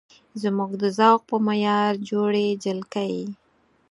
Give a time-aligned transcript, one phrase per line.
[0.41, 3.15] زموږ د ذوق په معیار جوړې جلکۍ